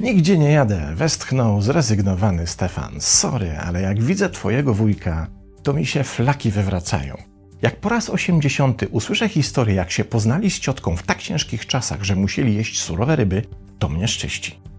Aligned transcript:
Nigdzie 0.00 0.38
nie 0.38 0.52
jadę, 0.52 0.92
westchnął 0.94 1.62
zrezygnowany 1.62 2.46
Stefan. 2.46 3.00
Sorry, 3.00 3.58
ale 3.58 3.82
jak 3.82 4.02
widzę 4.02 4.30
twojego 4.30 4.74
wujka, 4.74 5.26
to 5.62 5.72
mi 5.72 5.86
się 5.86 6.04
flaki 6.04 6.50
wywracają. 6.50 7.16
Jak 7.62 7.76
po 7.76 7.88
raz 7.88 8.10
osiemdziesiąty 8.10 8.88
usłyszę 8.88 9.28
historię, 9.28 9.74
jak 9.74 9.90
się 9.90 10.04
poznali 10.04 10.50
z 10.50 10.58
ciotką 10.58 10.96
w 10.96 11.02
tak 11.02 11.18
ciężkich 11.18 11.66
czasach, 11.66 12.02
że 12.02 12.16
musieli 12.16 12.54
jeść 12.54 12.80
surowe 12.80 13.16
ryby, 13.16 13.42
to 13.78 13.88
mnie 13.88 14.08
szczyści. 14.08 14.69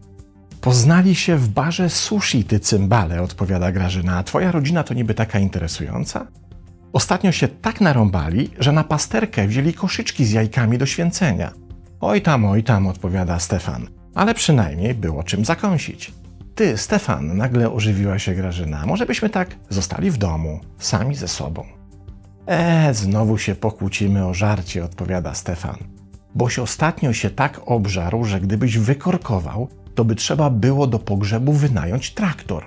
Poznali 0.61 1.15
się 1.15 1.37
w 1.37 1.49
barze 1.49 1.89
sushi, 1.89 2.43
ty 2.43 2.59
cymbale, 2.59 3.21
odpowiada 3.21 3.71
Grażyna. 3.71 4.17
A 4.17 4.23
twoja 4.23 4.51
rodzina 4.51 4.83
to 4.83 4.93
niby 4.93 5.13
taka 5.13 5.39
interesująca? 5.39 6.27
Ostatnio 6.93 7.31
się 7.31 7.47
tak 7.47 7.81
narąbali, 7.81 8.49
że 8.59 8.71
na 8.71 8.83
pasterkę 8.83 9.47
wzięli 9.47 9.73
koszyczki 9.73 10.25
z 10.25 10.31
jajkami 10.31 10.77
do 10.77 10.85
święcenia. 10.85 11.51
Oj 12.01 12.21
tam, 12.21 12.45
oj 12.45 12.63
tam, 12.63 12.87
odpowiada 12.87 13.39
Stefan. 13.39 13.87
Ale 14.15 14.33
przynajmniej 14.33 14.93
było 14.93 15.23
czym 15.23 15.45
zakąsić. 15.45 16.13
Ty, 16.55 16.77
Stefan, 16.77 17.37
nagle 17.37 17.71
ożywiła 17.71 18.19
się 18.19 18.35
Grażyna. 18.35 18.85
Może 18.85 19.05
byśmy 19.05 19.29
tak 19.29 19.55
zostali 19.69 20.11
w 20.11 20.17
domu, 20.17 20.59
sami 20.79 21.15
ze 21.15 21.27
sobą. 21.27 21.65
E, 22.45 22.93
znowu 22.93 23.37
się 23.37 23.55
pokłócimy 23.55 24.25
o 24.27 24.33
żarcie, 24.33 24.83
odpowiada 24.83 25.33
Stefan. 25.33 25.77
Boś 26.35 26.59
ostatnio 26.59 27.13
się 27.13 27.29
tak 27.29 27.61
obżarł, 27.65 28.23
że 28.23 28.41
gdybyś 28.41 28.77
wykorkował, 28.77 29.69
to 29.95 30.05
by 30.05 30.15
trzeba 30.15 30.49
było 30.49 30.87
do 30.87 30.99
pogrzebu 30.99 31.53
wynająć 31.53 32.13
traktor. 32.13 32.65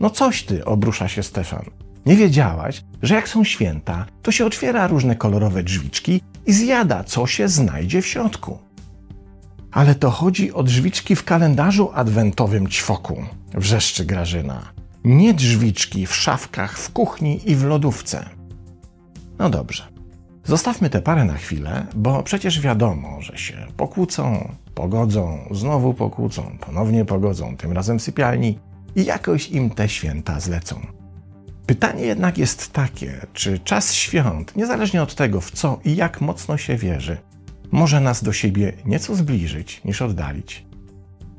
No 0.00 0.10
coś 0.10 0.42
ty, 0.42 0.64
obrusza 0.64 1.08
się 1.08 1.22
Stefan. 1.22 1.64
Nie 2.06 2.16
wiedziałaś, 2.16 2.84
że 3.02 3.14
jak 3.14 3.28
są 3.28 3.44
święta, 3.44 4.06
to 4.22 4.32
się 4.32 4.46
otwiera 4.46 4.86
różne 4.86 5.16
kolorowe 5.16 5.62
drzwiczki 5.62 6.20
i 6.46 6.52
zjada, 6.52 7.04
co 7.04 7.26
się 7.26 7.48
znajdzie 7.48 8.02
w 8.02 8.06
środku. 8.06 8.58
Ale 9.72 9.94
to 9.94 10.10
chodzi 10.10 10.52
o 10.52 10.62
drzwiczki 10.62 11.16
w 11.16 11.24
kalendarzu 11.24 11.90
adwentowym 11.94 12.68
ćwoku, 12.68 13.22
wrzeszczy 13.54 14.04
Grażyna. 14.04 14.62
Nie 15.04 15.34
drzwiczki 15.34 16.06
w 16.06 16.14
szafkach 16.14 16.78
w 16.78 16.92
kuchni 16.92 17.50
i 17.50 17.56
w 17.56 17.64
lodówce. 17.64 18.28
No 19.38 19.50
dobrze. 19.50 19.82
Zostawmy 20.44 20.90
tę 20.90 21.02
parę 21.02 21.24
na 21.24 21.34
chwilę, 21.34 21.86
bo 21.94 22.22
przecież 22.22 22.60
wiadomo, 22.60 23.22
że 23.22 23.38
się 23.38 23.66
pokłócą, 23.76 24.54
pogodzą, 24.76 25.38
znowu 25.50 25.94
pokłócą, 25.94 26.56
ponownie 26.60 27.04
pogodzą, 27.04 27.56
tym 27.56 27.72
razem 27.72 27.98
w 27.98 28.02
sypialni 28.02 28.58
i 28.96 29.04
jakoś 29.04 29.50
im 29.50 29.70
te 29.70 29.88
święta 29.88 30.40
zlecą. 30.40 30.80
Pytanie 31.66 32.02
jednak 32.02 32.38
jest 32.38 32.72
takie, 32.72 33.26
czy 33.32 33.58
czas 33.58 33.94
świąt, 33.94 34.56
niezależnie 34.56 35.02
od 35.02 35.14
tego, 35.14 35.40
w 35.40 35.50
co 35.50 35.80
i 35.84 35.96
jak 35.96 36.20
mocno 36.20 36.56
się 36.56 36.76
wierzy, 36.76 37.16
może 37.72 38.00
nas 38.00 38.24
do 38.24 38.32
siebie 38.32 38.72
nieco 38.84 39.14
zbliżyć 39.14 39.84
niż 39.84 40.02
oddalić. 40.02 40.66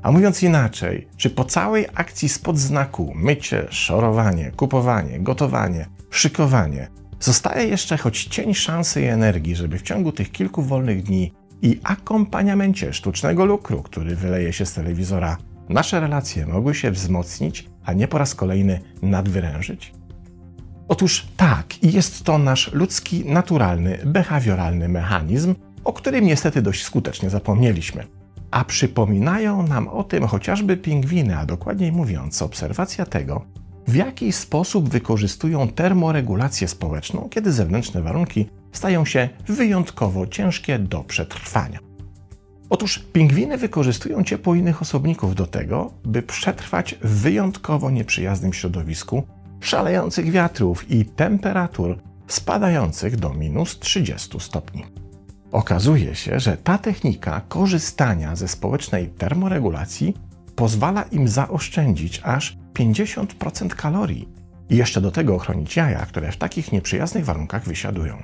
A 0.02 0.12
mówiąc 0.12 0.42
inaczej, 0.42 1.08
czy 1.16 1.30
po 1.30 1.44
całej 1.44 1.86
akcji 1.94 2.28
spod 2.28 2.58
znaku 2.58 3.12
mycie, 3.14 3.66
szorowanie, 3.70 4.50
kupowanie, 4.56 5.20
gotowanie, 5.20 5.86
szykowanie 6.10 6.88
zostaje 7.20 7.68
jeszcze 7.68 7.96
choć 7.96 8.24
cień 8.24 8.54
szansy 8.54 9.02
i 9.02 9.04
energii, 9.04 9.56
żeby 9.56 9.78
w 9.78 9.82
ciągu 9.82 10.12
tych 10.12 10.32
kilku 10.32 10.62
wolnych 10.62 11.02
dni 11.02 11.32
i 11.62 11.80
akompaniamencie 11.84 12.92
sztucznego 12.92 13.44
lukru, 13.44 13.82
który 13.82 14.16
wyleje 14.16 14.52
się 14.52 14.66
z 14.66 14.74
telewizora, 14.74 15.36
nasze 15.68 16.00
relacje 16.00 16.46
mogły 16.46 16.74
się 16.74 16.90
wzmocnić, 16.90 17.68
a 17.84 17.92
nie 17.92 18.08
po 18.08 18.18
raz 18.18 18.34
kolejny 18.34 18.80
nadwyrężyć? 19.02 19.92
Otóż 20.88 21.28
tak, 21.36 21.84
jest 21.84 22.24
to 22.24 22.38
nasz 22.38 22.72
ludzki, 22.72 23.24
naturalny, 23.24 23.98
behawioralny 24.06 24.88
mechanizm, 24.88 25.54
o 25.84 25.92
którym 25.92 26.26
niestety 26.26 26.62
dość 26.62 26.84
skutecznie 26.84 27.30
zapomnieliśmy. 27.30 28.06
A 28.50 28.64
przypominają 28.64 29.62
nam 29.62 29.88
o 29.88 30.04
tym 30.04 30.26
chociażby 30.26 30.76
pingwiny, 30.76 31.38
a 31.38 31.46
dokładniej 31.46 31.92
mówiąc, 31.92 32.42
obserwacja 32.42 33.06
tego, 33.06 33.44
w 33.88 33.94
jaki 33.94 34.32
sposób 34.32 34.88
wykorzystują 34.88 35.68
termoregulację 35.68 36.68
społeczną, 36.68 37.28
kiedy 37.30 37.52
zewnętrzne 37.52 38.02
warunki 38.02 38.48
stają 38.72 39.04
się 39.04 39.28
wyjątkowo 39.46 40.26
ciężkie 40.26 40.78
do 40.78 41.04
przetrwania. 41.04 41.78
Otóż 42.70 42.98
pingwiny 42.98 43.58
wykorzystują 43.58 44.24
ciepło 44.24 44.54
innych 44.54 44.82
osobników 44.82 45.34
do 45.34 45.46
tego, 45.46 45.92
by 46.04 46.22
przetrwać 46.22 46.94
w 47.02 47.20
wyjątkowo 47.20 47.90
nieprzyjaznym 47.90 48.52
środowisku 48.52 49.22
szalejących 49.60 50.30
wiatrów 50.30 50.90
i 50.90 51.04
temperatur 51.04 51.98
spadających 52.26 53.16
do 53.16 53.34
minus 53.34 53.78
30 53.78 54.40
stopni. 54.40 54.84
Okazuje 55.52 56.14
się, 56.14 56.40
że 56.40 56.56
ta 56.56 56.78
technika 56.78 57.40
korzystania 57.48 58.36
ze 58.36 58.48
społecznej 58.48 59.08
termoregulacji 59.08 60.14
pozwala 60.56 61.02
im 61.02 61.28
zaoszczędzić 61.28 62.20
aż 62.24 62.56
50% 62.74 63.68
kalorii 63.68 64.28
i 64.70 64.76
jeszcze 64.76 65.00
do 65.00 65.10
tego 65.10 65.34
ochronić 65.34 65.76
jaja, 65.76 66.06
które 66.06 66.32
w 66.32 66.36
takich 66.36 66.72
nieprzyjaznych 66.72 67.24
warunkach 67.24 67.64
wysiadują. 67.64 68.22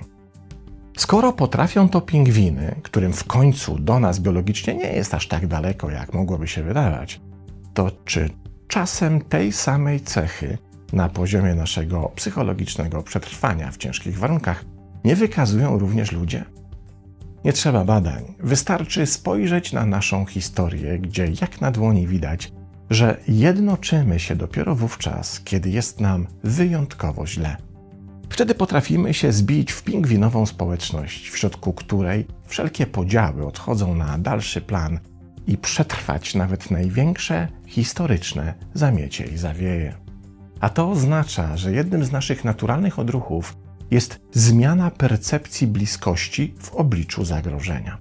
Skoro 0.97 1.33
potrafią 1.33 1.89
to 1.89 2.01
pingwiny, 2.01 2.75
którym 2.83 3.13
w 3.13 3.25
końcu 3.25 3.79
do 3.79 4.01
nas 4.01 4.21
biologicznie 4.21 4.75
nie 4.75 4.93
jest 4.93 5.15
aż 5.15 5.29
tak 5.29 5.47
daleko, 5.47 5.91
jak 5.91 6.15
mogłoby 6.15 6.49
się 6.49 6.63
wydawać, 6.63 7.21
to 7.75 7.91
czy 8.05 8.31
czasem 8.69 9.21
tej 9.21 9.53
samej 9.53 10.01
cechy 10.01 10.59
na 10.93 11.09
poziomie 11.09 11.55
naszego 11.55 12.13
psychologicznego 12.15 13.03
przetrwania 13.03 13.71
w 13.71 13.77
ciężkich 13.77 14.19
warunkach 14.19 14.65
nie 15.05 15.17
wykazują 15.17 15.79
również 15.79 16.13
ludzie? 16.13 16.45
Nie 17.45 17.53
trzeba 17.53 17.85
badań, 17.85 18.35
wystarczy 18.41 19.07
spojrzeć 19.07 19.73
na 19.73 19.87
naszą 19.87 20.27
historię, 20.27 20.99
gdzie 20.99 21.27
jak 21.41 21.61
na 21.61 21.71
dłoni 21.71 22.07
widać, 22.07 22.53
że 22.91 23.17
jednoczymy 23.29 24.21
się 24.21 24.37
dopiero 24.37 24.75
wówczas, 24.75 25.41
kiedy 25.41 25.71
jest 25.71 26.01
nam 26.01 26.27
wyjątkowo 26.45 27.27
źle. 27.27 27.57
Wtedy 28.35 28.55
potrafimy 28.55 29.15
się 29.15 29.33
zbić 29.33 29.73
w 29.73 29.83
pingwinową 29.83 30.47
społeczność, 30.47 31.31
w 31.31 31.39
środku 31.39 31.73
której 31.73 32.27
wszelkie 32.47 32.87
podziały 32.87 33.47
odchodzą 33.47 33.95
na 33.95 34.19
dalszy 34.19 34.61
plan 34.61 35.01
i 35.47 35.59
przetrwać 35.59 36.35
nawet 36.35 36.71
największe 36.71 37.49
historyczne 37.67 38.55
zamiecie 38.75 39.25
i 39.25 39.39
zawieje. 39.39 39.95
A 40.61 40.69
to 40.69 40.91
oznacza, 40.91 41.57
że 41.57 41.73
jednym 41.73 42.05
z 42.05 42.13
naszych 42.13 42.45
naturalnych 42.45 42.99
odruchów 42.99 43.57
jest 43.91 44.21
zmiana 44.33 44.91
percepcji 44.91 45.67
bliskości 45.67 46.55
w 46.59 46.75
obliczu 46.75 47.25
zagrożenia. 47.25 47.99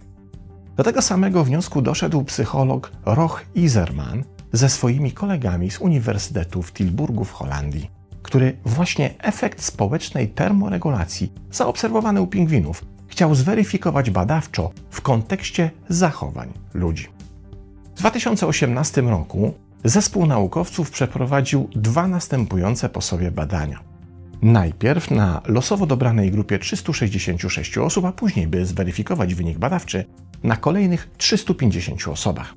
Do 0.76 0.84
tego 0.84 1.02
samego 1.02 1.44
wniosku 1.44 1.82
doszedł 1.82 2.24
psycholog 2.24 2.92
Roch 3.06 3.46
Iserman 3.56 4.24
ze 4.54 4.70
swoimi 4.70 5.12
kolegami 5.12 5.72
z 5.72 5.80
Uniwersytetu 5.80 6.62
w 6.62 6.74
Tilburgu 6.74 7.26
w 7.26 7.32
Holandii, 7.32 8.03
który 8.24 8.58
właśnie 8.66 9.14
efekt 9.20 9.64
społecznej 9.64 10.28
termoregulacji 10.28 11.32
zaobserwowany 11.52 12.22
u 12.22 12.28
pingwinów 12.28 12.86
chciał 13.08 13.36
zweryfikować 13.36 14.10
badawczo 14.10 14.72
w 14.90 15.02
kontekście 15.02 15.72
zachowań 15.90 16.50
ludzi. 16.74 17.08
W 17.96 18.00
2018 18.00 19.02
roku 19.02 19.54
zespół 19.84 20.26
naukowców 20.26 20.92
przeprowadził 20.92 21.70
dwa 21.76 22.08
następujące 22.08 22.90
po 22.90 23.02
sobie 23.02 23.32
badania. 23.32 23.80
Najpierw 24.42 25.12
na 25.12 25.42
losowo 25.46 25.86
dobranej 25.86 26.32
grupie 26.32 26.60
366 26.60 27.78
osób, 27.78 28.06
a 28.06 28.12
później, 28.12 28.48
by 28.48 28.66
zweryfikować 28.66 29.36
wynik 29.36 29.58
badawczy, 29.58 30.06
na 30.44 30.56
kolejnych 30.56 31.10
350 31.18 32.08
osobach. 32.08 32.56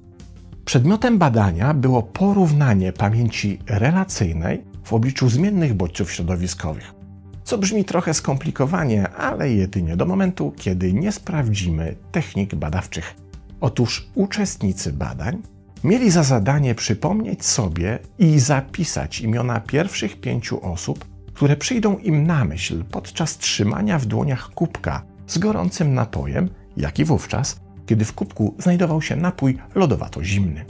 Przedmiotem 0.64 1.18
badania 1.18 1.74
było 1.74 2.02
porównanie 2.02 2.92
pamięci 2.92 3.58
relacyjnej 3.66 4.64
w 4.86 4.92
obliczu 4.92 5.28
zmiennych 5.28 5.74
bodźców 5.74 6.12
środowiskowych. 6.12 6.94
Co 7.44 7.58
brzmi 7.58 7.84
trochę 7.84 8.14
skomplikowanie, 8.14 9.08
ale 9.08 9.52
jedynie 9.52 9.96
do 9.96 10.06
momentu, 10.06 10.52
kiedy 10.56 10.92
nie 10.92 11.12
sprawdzimy 11.12 11.96
technik 12.12 12.54
badawczych. 12.54 13.14
Otóż 13.60 14.08
uczestnicy 14.14 14.92
badań 14.92 15.42
mieli 15.84 16.10
za 16.10 16.22
zadanie 16.22 16.74
przypomnieć 16.74 17.44
sobie 17.44 17.98
i 18.18 18.38
zapisać 18.38 19.20
imiona 19.20 19.60
pierwszych 19.60 20.20
pięciu 20.20 20.72
osób, 20.72 21.04
które 21.34 21.56
przyjdą 21.56 21.98
im 21.98 22.26
na 22.26 22.44
myśl 22.44 22.84
podczas 22.84 23.38
trzymania 23.38 23.98
w 23.98 24.06
dłoniach 24.06 24.50
kubka 24.50 25.02
z 25.26 25.38
gorącym 25.38 25.94
napojem, 25.94 26.48
jak 26.76 26.98
i 26.98 27.04
wówczas, 27.04 27.60
kiedy 27.86 28.04
w 28.04 28.12
kubku 28.12 28.54
znajdował 28.58 29.02
się 29.02 29.16
napój 29.16 29.58
lodowato-zimny. 29.74 30.64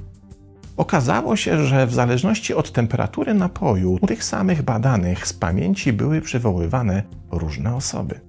Okazało 0.77 1.37
się, 1.37 1.67
że 1.67 1.87
w 1.87 1.95
zależności 1.95 2.55
od 2.55 2.73
temperatury 2.73 3.35
napoju 3.35 3.99
u 4.03 4.07
tych 4.07 4.25
samych 4.25 4.63
badanych 4.63 5.27
z 5.27 5.33
pamięci 5.33 5.93
były 5.93 6.21
przywoływane 6.21 7.03
różne 7.31 7.75
osoby. 7.77 8.21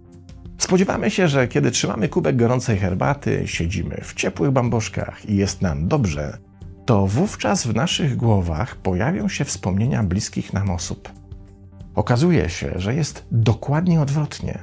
Spodziewamy 0.58 1.12
się, 1.12 1.28
że 1.28 1.48
kiedy 1.48 1.72
trzymamy 1.72 2.10
kubek 2.10 2.36
gorącej 2.36 2.78
herbaty, 2.78 3.44
siedzimy 3.46 4.02
w 4.04 4.14
ciepłych 4.14 4.52
bamboszkach 4.52 5.30
i 5.30 5.36
jest 5.36 5.62
nam 5.62 5.88
dobrze, 5.88 6.38
to 6.86 7.08
wówczas 7.08 7.68
w 7.68 7.76
naszych 7.76 8.16
głowach 8.16 8.76
pojawią 8.76 9.30
się 9.30 9.46
wspomnienia 9.46 10.04
bliskich 10.04 10.54
nam 10.54 10.70
osób. 10.70 11.10
Okazuje 11.96 12.50
się, 12.50 12.72
że 12.76 12.96
jest 12.96 13.26
dokładnie 13.32 14.02
odwrotnie. 14.02 14.60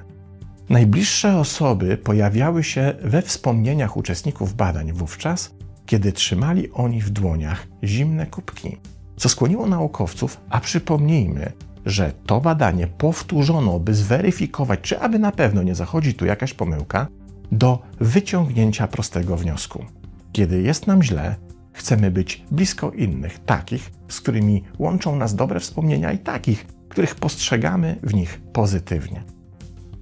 Najbliższe 0.69 1.39
osoby 1.39 1.97
pojawiały 1.97 2.65
się 2.65 2.95
we 3.03 3.23
wspomnieniach 3.23 3.97
uczestników 3.97 4.55
badań 4.55 4.93
wówczas, 4.93 5.55
kiedy 5.87 6.13
trzymali 6.13 6.71
oni 6.73 7.01
w 7.03 7.11
dłoniach 7.11 7.67
zimne 7.85 8.27
kubki, 8.27 8.77
co 9.17 9.29
skłoniło 9.29 9.67
naukowców, 9.67 10.41
a 10.51 10.61
przypomnijmy, 10.61 11.53
że 11.87 12.13
to 12.27 12.41
badanie 12.41 12.87
powtórzono, 12.87 13.81
by 13.81 13.95
zweryfikować, 13.95 14.81
czy 14.81 15.01
aby 15.01 15.19
na 15.19 15.33
pewno 15.33 15.63
nie 15.63 15.75
zachodzi 15.75 16.15
tu 16.15 16.27
jakaś 16.27 16.55
pomyłka, 16.55 17.07
do 17.53 17.83
wyciągnięcia 18.01 18.87
prostego 18.89 19.37
wniosku. 19.37 19.85
Kiedy 20.33 20.63
jest 20.63 20.87
nam 20.87 21.03
źle, 21.03 21.37
chcemy 21.73 22.11
być 22.11 22.45
blisko 22.51 22.91
innych, 22.91 23.39
takich, 23.39 23.93
z 24.09 24.21
którymi 24.21 24.63
łączą 24.79 25.17
nas 25.17 25.35
dobre 25.35 25.61
wspomnienia 25.61 26.13
i 26.13 26.19
takich, 26.19 26.67
których 26.89 27.15
postrzegamy 27.15 27.97
w 28.03 28.15
nich 28.15 28.41
pozytywnie. 28.53 29.25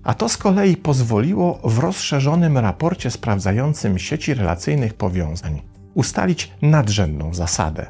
A 0.02 0.14
to 0.14 0.28
z 0.28 0.36
kolei 0.36 0.76
pozwoliło 0.76 1.60
w 1.64 1.78
rozszerzonym 1.78 2.58
raporcie 2.58 3.10
sprawdzającym 3.10 3.98
sieci 3.98 4.34
relacyjnych 4.34 4.94
powiązań 4.94 5.62
ustalić 5.94 6.52
nadrzędną 6.62 7.34
zasadę. 7.34 7.86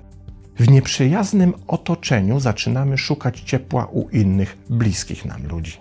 W 0.58 0.69
nieprzyjaznym 0.69 1.52
otoczeniu 1.66 2.40
zaczynamy 2.40 2.99
szukać 2.99 3.40
ciepła 3.40 3.87
u 3.87 4.08
innych, 4.08 4.58
bliskich 4.70 5.25
nam 5.25 5.46
ludzi. 5.46 5.76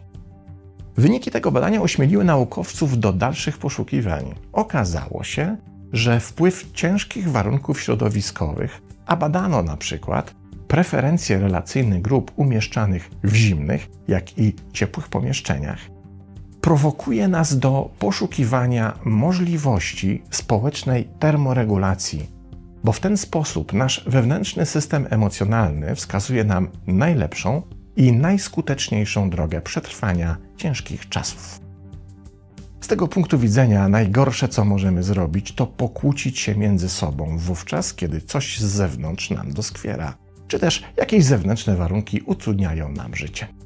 Wyniki 0.98 1.32
tego 1.32 1.52
badania 1.52 1.82
ośmieliły 1.82 2.24
naukowców 2.24 3.00
do 3.00 3.14
dalszych 3.14 3.58
poszukiwań. 3.58 4.36
Okazało 4.54 5.24
się, 5.24 5.58
że 5.94 6.20
wpływ 6.20 6.72
ciężkich 6.74 7.30
warunków 7.30 7.82
środowiskowych, 7.82 8.82
a 9.06 9.16
badano 9.16 9.64
na 9.64 9.78
przykład 9.78 10.36
preferencje 10.68 11.40
relacyjne 11.40 12.00
grup 12.00 12.32
umieszczanych 12.36 13.10
w 13.24 13.36
zimnych, 13.36 13.90
jak 14.08 14.38
i 14.38 14.56
ciepłych 14.74 15.08
pomieszczeniach, 15.08 15.80
prowokuje 16.62 17.28
nas 17.28 17.60
do 17.60 17.90
poszukiwania 18.00 19.00
możliwości 19.06 20.24
społecznej 20.30 21.08
termoregulacji, 21.20 22.30
bo 22.84 22.92
w 22.92 23.00
ten 23.00 23.18
sposób 23.18 23.74
nasz 23.74 24.04
wewnętrzny 24.08 24.66
system 24.66 25.08
emocjonalny 25.10 25.96
wskazuje 25.96 26.44
nam 26.44 26.70
najlepszą 26.88 27.62
i 27.96 28.12
najskuteczniejszą 28.12 29.30
drogę 29.30 29.62
przetrwania 29.62 30.38
ciężkich 30.58 31.10
czasów. 31.10 31.60
Z 32.82 32.88
tego 32.88 33.08
punktu 33.08 33.40
widzenia 33.40 33.90
najgorsze, 33.90 34.48
co 34.48 34.66
możemy 34.66 35.04
zrobić, 35.04 35.56
to 35.56 35.68
pokłócić 35.68 36.40
się 36.40 36.56
między 36.56 36.90
sobą 36.90 37.38
wówczas, 37.38 37.94
kiedy 37.94 38.22
coś 38.22 38.60
z 38.60 38.64
zewnątrz 38.64 39.30
nam 39.30 39.54
doskwiera, 39.54 40.18
czy 40.48 40.60
też 40.60 40.84
jakieś 40.98 41.26
zewnętrzne 41.26 41.76
warunki 41.76 42.22
utrudniają 42.22 42.92
nam 42.92 43.16
życie. 43.16 43.61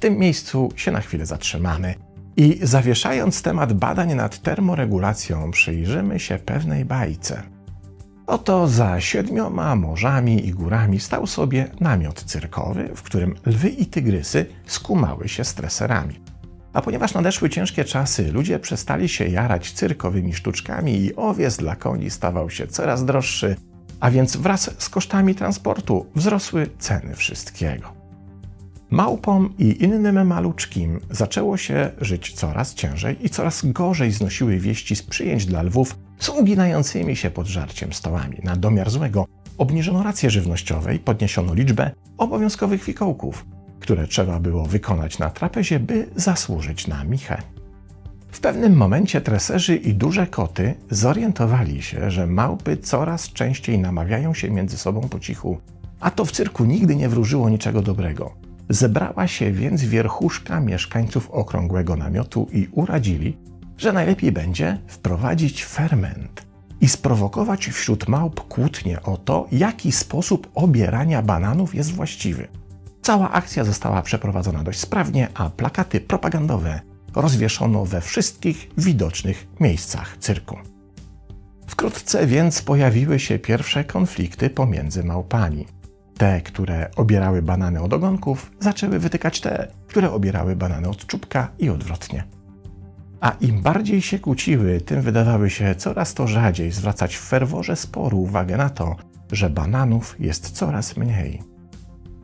W 0.00 0.02
tym 0.02 0.18
miejscu 0.18 0.68
się 0.76 0.92
na 0.92 1.00
chwilę 1.00 1.26
zatrzymamy 1.26 1.94
i 2.36 2.58
zawieszając 2.62 3.42
temat 3.42 3.72
badań 3.72 4.14
nad 4.14 4.38
termoregulacją, 4.38 5.50
przyjrzymy 5.50 6.20
się 6.20 6.38
pewnej 6.38 6.84
bajce. 6.84 7.42
Oto 8.26 8.68
za 8.68 9.00
siedmioma 9.00 9.76
morzami 9.76 10.46
i 10.46 10.52
górami 10.52 11.00
stał 11.00 11.26
sobie 11.26 11.68
namiot 11.80 12.24
cyrkowy, 12.24 12.90
w 12.96 13.02
którym 13.02 13.34
lwy 13.46 13.68
i 13.68 13.86
tygrysy 13.86 14.46
skumały 14.66 15.28
się 15.28 15.44
streserami. 15.44 16.20
A 16.72 16.82
ponieważ 16.82 17.14
nadeszły 17.14 17.50
ciężkie 17.50 17.84
czasy, 17.84 18.32
ludzie 18.32 18.58
przestali 18.58 19.08
się 19.08 19.28
jarać 19.28 19.72
cyrkowymi 19.72 20.34
sztuczkami 20.34 21.00
i 21.00 21.16
owiec 21.16 21.56
dla 21.56 21.76
koni 21.76 22.10
stawał 22.10 22.50
się 22.50 22.66
coraz 22.66 23.04
droższy, 23.04 23.56
a 24.00 24.10
więc 24.10 24.36
wraz 24.36 24.70
z 24.78 24.88
kosztami 24.88 25.34
transportu 25.34 26.06
wzrosły 26.14 26.66
ceny 26.78 27.14
wszystkiego. 27.14 27.99
Małpom 28.90 29.54
i 29.58 29.84
innym 29.84 30.26
maluczkim 30.26 31.00
zaczęło 31.10 31.56
się 31.56 31.90
żyć 32.00 32.32
coraz 32.32 32.74
ciężej 32.74 33.26
i 33.26 33.30
coraz 33.30 33.66
gorzej 33.66 34.12
znosiły 34.12 34.58
wieści 34.58 34.96
z 34.96 35.02
przyjęć 35.02 35.46
dla 35.46 35.62
lwów 35.62 35.98
z 36.18 36.28
uginającymi 36.28 37.16
się 37.16 37.30
pod 37.30 37.46
żarciem 37.46 37.92
stołami. 37.92 38.36
Na 38.44 38.56
domiar 38.56 38.90
złego 38.90 39.26
obniżono 39.58 40.02
racje 40.02 40.30
żywnościowe 40.30 40.94
i 40.94 40.98
podniesiono 40.98 41.54
liczbę 41.54 41.90
obowiązkowych 42.18 42.82
fikołków, 42.82 43.46
które 43.80 44.06
trzeba 44.06 44.40
było 44.40 44.64
wykonać 44.64 45.18
na 45.18 45.30
trapezie, 45.30 45.80
by 45.80 46.06
zasłużyć 46.16 46.86
na 46.86 47.04
michę. 47.04 47.42
W 48.30 48.40
pewnym 48.40 48.76
momencie 48.76 49.20
treserzy 49.20 49.76
i 49.76 49.94
duże 49.94 50.26
koty 50.26 50.74
zorientowali 50.90 51.82
się, 51.82 52.10
że 52.10 52.26
małpy 52.26 52.76
coraz 52.76 53.32
częściej 53.32 53.78
namawiają 53.78 54.34
się 54.34 54.50
między 54.50 54.78
sobą 54.78 55.00
po 55.00 55.20
cichu, 55.20 55.58
a 56.00 56.10
to 56.10 56.24
w 56.24 56.32
cyrku 56.32 56.64
nigdy 56.64 56.96
nie 56.96 57.08
wróżyło 57.08 57.50
niczego 57.50 57.82
dobrego. 57.82 58.39
Zebrała 58.70 59.26
się 59.26 59.52
więc 59.52 59.84
wierchuszka 59.84 60.60
mieszkańców 60.60 61.30
okrągłego 61.30 61.96
namiotu 61.96 62.48
i 62.52 62.68
uradzili, 62.72 63.36
że 63.76 63.92
najlepiej 63.92 64.32
będzie 64.32 64.78
wprowadzić 64.86 65.64
ferment 65.64 66.46
i 66.80 66.88
sprowokować 66.88 67.66
wśród 67.66 68.08
małp 68.08 68.48
kłótnie 68.48 69.02
o 69.02 69.16
to, 69.16 69.46
jaki 69.52 69.92
sposób 69.92 70.50
obierania 70.54 71.22
bananów 71.22 71.74
jest 71.74 71.92
właściwy. 71.92 72.48
Cała 73.02 73.30
akcja 73.30 73.64
została 73.64 74.02
przeprowadzona 74.02 74.62
dość 74.62 74.80
sprawnie, 74.80 75.28
a 75.34 75.50
plakaty 75.50 76.00
propagandowe 76.00 76.80
rozwieszono 77.14 77.84
we 77.84 78.00
wszystkich 78.00 78.70
widocznych 78.78 79.46
miejscach 79.60 80.16
cyrku. 80.16 80.56
Wkrótce 81.66 82.26
więc 82.26 82.62
pojawiły 82.62 83.18
się 83.18 83.38
pierwsze 83.38 83.84
konflikty 83.84 84.50
pomiędzy 84.50 85.04
małpami. 85.04 85.66
Te, 86.20 86.40
które 86.40 86.90
obierały 86.96 87.42
banany 87.42 87.82
od 87.82 87.92
ogonków, 87.92 88.50
zaczęły 88.60 88.98
wytykać 88.98 89.40
te, 89.40 89.68
które 89.86 90.10
obierały 90.10 90.56
banany 90.56 90.88
od 90.88 91.06
czubka 91.06 91.48
i 91.58 91.70
odwrotnie. 91.70 92.24
A 93.20 93.30
im 93.30 93.62
bardziej 93.62 94.02
się 94.02 94.18
kłóciły, 94.18 94.80
tym 94.80 95.02
wydawały 95.02 95.50
się 95.50 95.74
coraz 95.74 96.14
to 96.14 96.26
rzadziej 96.26 96.72
zwracać 96.72 97.16
w 97.16 97.20
ferworze 97.20 97.76
sporu 97.76 98.18
uwagę 98.18 98.56
na 98.56 98.70
to, 98.70 98.96
że 99.32 99.50
bananów 99.50 100.16
jest 100.18 100.50
coraz 100.50 100.96
mniej. 100.96 101.42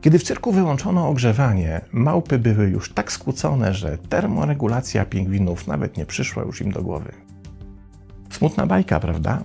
Kiedy 0.01 0.19
w 0.19 0.23
cyrku 0.23 0.51
wyłączono 0.51 1.09
ogrzewanie, 1.09 1.81
małpy 1.91 2.39
były 2.39 2.69
już 2.69 2.93
tak 2.93 3.11
skłócone, 3.11 3.73
że 3.73 3.97
termoregulacja 3.97 5.05
pingwinów 5.05 5.67
nawet 5.67 5.97
nie 5.97 6.05
przyszła 6.05 6.43
już 6.43 6.61
im 6.61 6.71
do 6.71 6.81
głowy. 6.81 7.11
Smutna 8.29 8.67
bajka, 8.67 8.99
prawda? 8.99 9.43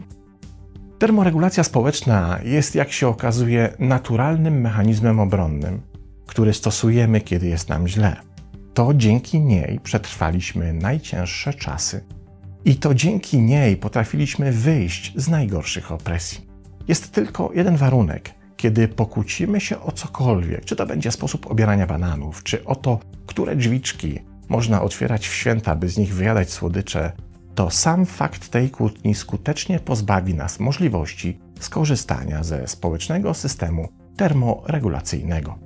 Termoregulacja 1.03 1.65
społeczna 1.65 2.39
jest, 2.45 2.75
jak 2.75 2.93
się 2.93 3.09
okazuje, 3.09 3.77
naturalnym 3.79 4.61
mechanizmem 4.61 5.21
obronnym, 5.21 5.81
który 6.27 6.53
stosujemy, 6.53 7.21
kiedy 7.21 7.47
jest 7.47 7.69
nam 7.69 7.89
źle. 7.89 8.17
To 8.75 8.95
dzięki 8.95 9.41
niej 9.41 9.81
przetrwaliśmy 9.81 10.73
najcięższe 10.73 11.55
czasy 11.55 12.05
i 12.65 12.77
to 12.77 12.95
dzięki 12.95 13.39
niej 13.39 13.77
potrafiliśmy 13.77 14.53
wyjść 14.53 15.13
z 15.17 15.29
najgorszych 15.29 15.93
opresji. 15.93 16.47
Jest 16.89 17.13
tylko 17.13 17.51
jeden 17.55 17.77
warunek– 17.77 18.31
kiedy 18.57 18.89
pokłócimy 18.89 19.61
się 19.61 19.81
o 19.81 19.93
cokolwiek, 19.93 20.65
czy 20.65 20.77
to 20.77 20.87
będzie 20.87 21.11
sposób 21.11 21.51
obierania 21.51 21.87
bananów, 21.87 22.43
czy 22.43 22.65
o 22.65 22.75
to, 22.75 22.99
które 23.27 23.57
drzwiczki 23.57 24.19
można 24.49 24.83
otwierać 24.83 25.29
w 25.29 25.35
święta, 25.35 25.77
by 25.77 25.89
z 25.89 25.99
nich 25.99 26.15
wyjadać 26.15 26.51
słodycze, 26.51 27.13
to 27.55 27.71
sam 27.71 28.07
fakt 28.07 28.49
tej 28.49 28.71
kłótni 28.71 29.15
skutecznie 29.15 29.81
pozbawi 29.81 30.35
nas 30.35 30.61
możliwości 30.61 31.39
skorzystania 31.61 32.45
ze 32.45 32.69
społecznego 32.69 33.35
systemu 33.35 33.89
termoregulacyjnego. 34.17 35.59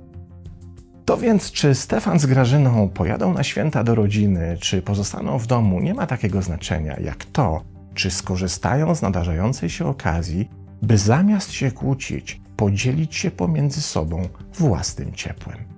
To 1.05 1.17
więc, 1.17 1.51
czy 1.51 1.75
Stefan 1.75 2.19
z 2.19 2.25
Grażyną 2.25 2.89
pojadą 2.89 3.33
na 3.33 3.43
święta 3.43 3.83
do 3.83 3.95
rodziny, 3.95 4.57
czy 4.59 4.81
pozostaną 4.81 5.39
w 5.39 5.47
domu, 5.47 5.79
nie 5.79 5.93
ma 5.93 6.07
takiego 6.07 6.41
znaczenia, 6.41 6.99
jak 6.99 7.25
to, 7.25 7.63
czy 7.93 8.11
skorzystają 8.11 8.95
z 8.95 9.01
nadarzającej 9.01 9.69
się 9.69 9.85
okazji, 9.85 10.49
by 10.81 10.97
zamiast 10.97 11.51
się 11.51 11.71
kłócić, 11.71 12.41
podzielić 12.57 13.15
się 13.15 13.31
pomiędzy 13.31 13.81
sobą 13.81 14.27
własnym 14.53 15.13
ciepłem. 15.13 15.76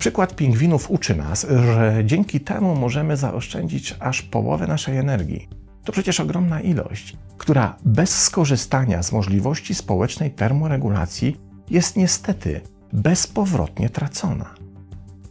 Przykład 0.00 0.36
pingwinów 0.36 0.90
uczy 0.90 1.16
nas, 1.16 1.46
że 1.48 2.02
dzięki 2.04 2.40
temu 2.40 2.74
możemy 2.74 3.16
zaoszczędzić 3.16 3.94
aż 3.98 4.22
połowę 4.22 4.66
naszej 4.66 4.96
energii. 4.96 5.48
To 5.84 5.92
przecież 5.92 6.20
ogromna 6.20 6.60
ilość, 6.60 7.16
która 7.38 7.76
bez 7.84 8.22
skorzystania 8.22 9.02
z 9.02 9.12
możliwości 9.12 9.74
społecznej 9.74 10.30
termoregulacji 10.30 11.36
jest 11.70 11.96
niestety 11.96 12.60
bezpowrotnie 12.92 13.90
tracona. 13.90 14.54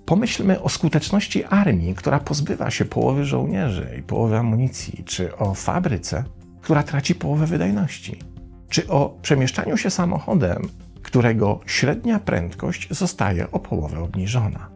Pomyślmy 0.06 0.62
o 0.62 0.70
skuteczności 0.70 1.44
armii, 1.44 1.96
która 1.96 2.20
pozbywa 2.20 2.72
się 2.72 2.86
połowy 2.86 3.26
żołnierzy 3.26 3.96
i 4.00 4.04
połowy 4.04 4.38
amunicji, 4.38 5.04
czy 5.04 5.38
o 5.38 5.54
fabryce, 5.54 6.24
która 6.62 6.84
traci 6.84 7.16
połowę 7.16 7.46
wydajności 7.46 8.20
czy 8.70 8.88
o 8.88 9.18
przemieszczaniu 9.22 9.78
się 9.78 9.90
samochodem, 9.90 10.62
którego 11.04 11.60
średnia 11.66 12.20
prędkość 12.20 12.88
zostaje 12.92 13.52
o 13.52 13.60
połowę 13.60 14.00
obniżona. 14.00 14.70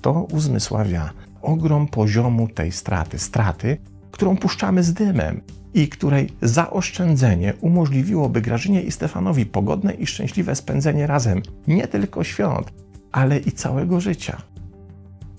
To 0.00 0.12
uzmysławia 0.12 1.10
ogrom 1.42 1.88
poziomu 1.88 2.48
tej 2.48 2.72
straty, 2.72 3.18
straty, 3.18 3.76
którą 4.10 4.36
puszczamy 4.36 4.82
z 4.82 4.92
dymem 4.92 5.40
i 5.74 5.88
której 5.88 6.28
zaoszczędzenie 6.42 7.54
umożliwiłoby 7.60 8.40
Grażynie 8.40 8.82
i 8.82 8.90
Stefanowi 8.92 9.46
pogodne 9.46 9.92
i 9.92 10.06
szczęśliwe 10.06 10.54
spędzenie 10.54 11.06
razem 11.06 11.42
nie 11.66 11.88
tylko 11.88 12.24
świąt, 12.24 12.72
ale 13.12 13.38
i 13.38 13.52
całego 13.52 14.00
życia. 14.00 14.42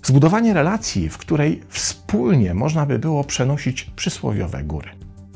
Zbudowanie 0.03 0.53
relacji, 0.53 1.09
w 1.09 1.17
której 1.17 1.61
wspólnie 1.69 2.53
można 2.53 2.85
by 2.85 2.99
było 2.99 3.23
przenosić 3.23 3.83
przysłowiowe 3.83 4.63
góry. 4.63 4.89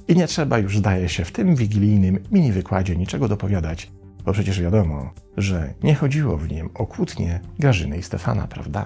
I 0.08 0.16
nie 0.16 0.28
trzeba 0.28 0.58
już, 0.58 0.78
zdaje 0.78 1.10
się, 1.10 1.26
w 1.26 1.32
tym 1.32 1.56
wigilijnym 1.56 2.20
mini 2.32 2.52
wykładzie 2.52 2.96
niczego 2.96 3.28
dopowiadać, 3.28 3.92
bo 4.26 4.34
przecież 4.34 4.62
wiadomo, 4.62 5.14
że 5.38 5.74
nie 5.84 5.96
chodziło 5.96 6.38
w 6.38 6.50
nim 6.50 6.70
o 6.74 6.86
kłótnie 6.86 7.40
Grażyny 7.60 7.98
i 7.98 8.04
Stefana, 8.04 8.48
prawda? 8.48 8.86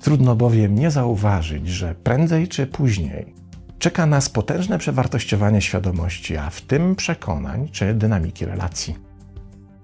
Trudno 0.00 0.36
bowiem 0.36 0.74
nie 0.74 0.90
zauważyć, 0.90 1.68
że 1.68 1.94
prędzej 1.94 2.48
czy 2.48 2.66
później 2.66 3.34
czeka 3.78 4.06
nas 4.06 4.28
potężne 4.28 4.78
przewartościowanie 4.78 5.60
świadomości, 5.60 6.36
a 6.36 6.50
w 6.50 6.60
tym 6.60 6.96
przekonań 6.96 7.68
czy 7.72 7.94
dynamiki 7.94 8.44
relacji. 8.44 8.96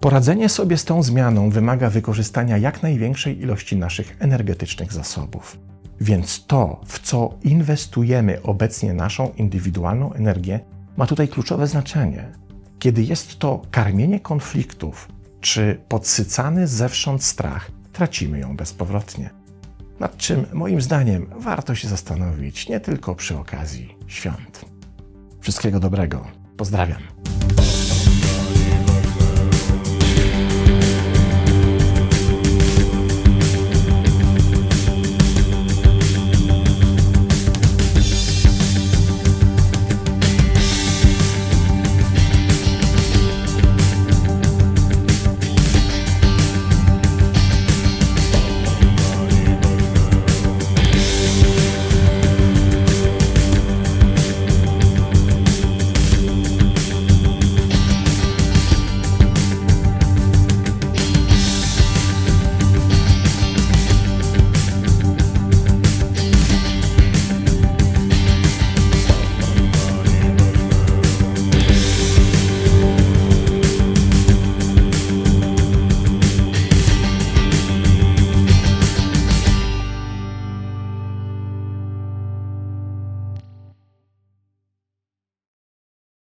Poradzenie 0.00 0.48
sobie 0.48 0.76
z 0.76 0.84
tą 0.84 1.02
zmianą 1.02 1.50
wymaga 1.50 1.90
wykorzystania 1.90 2.58
jak 2.58 2.82
największej 2.82 3.40
ilości 3.40 3.76
naszych 3.76 4.16
energetycznych 4.18 4.92
zasobów. 4.92 5.58
Więc 6.00 6.46
to, 6.46 6.80
w 6.86 6.98
co 6.98 7.34
inwestujemy 7.44 8.42
obecnie 8.42 8.94
naszą 8.94 9.32
indywidualną 9.36 10.12
energię, 10.12 10.60
ma 10.96 11.06
tutaj 11.06 11.28
kluczowe 11.28 11.66
znaczenie. 11.66 12.32
Kiedy 12.78 13.02
jest 13.02 13.38
to 13.38 13.62
karmienie 13.70 14.20
konfliktów 14.20 15.08
czy 15.40 15.80
podsycany 15.88 16.66
zewsząd 16.66 17.24
strach, 17.24 17.70
tracimy 17.92 18.38
ją 18.38 18.56
bezpowrotnie. 18.56 19.30
Nad 20.00 20.16
czym, 20.16 20.46
moim 20.52 20.80
zdaniem, 20.80 21.26
warto 21.38 21.74
się 21.74 21.88
zastanowić 21.88 22.68
nie 22.68 22.80
tylko 22.80 23.14
przy 23.14 23.38
okazji 23.38 23.94
świąt. 24.06 24.64
Wszystkiego 25.40 25.80
dobrego. 25.80 26.26
Pozdrawiam. 26.56 27.02